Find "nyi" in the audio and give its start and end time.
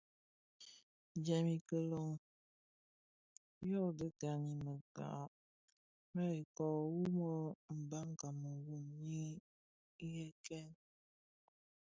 9.05-9.25